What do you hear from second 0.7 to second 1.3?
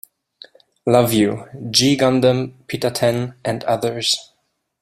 Love